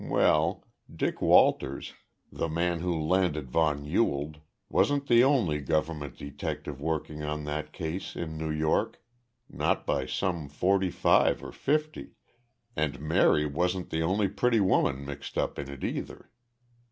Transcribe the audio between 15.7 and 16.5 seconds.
either.